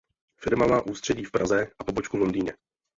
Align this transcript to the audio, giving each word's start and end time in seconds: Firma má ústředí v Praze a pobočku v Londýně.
Firma 0.39 0.65
má 0.67 0.81
ústředí 0.81 1.23
v 1.23 1.31
Praze 1.31 1.67
a 1.79 1.83
pobočku 1.83 2.17
v 2.17 2.19
Londýně. 2.19 2.53